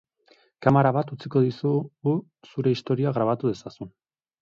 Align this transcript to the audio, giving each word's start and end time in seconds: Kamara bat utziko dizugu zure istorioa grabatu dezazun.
Kamara 0.65 0.91
bat 0.95 1.11
utziko 1.17 1.45
dizugu 1.49 2.17
zure 2.55 2.77
istorioa 2.79 3.15
grabatu 3.19 3.57
dezazun. 3.57 3.97